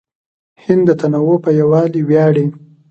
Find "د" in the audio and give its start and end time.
0.89-0.91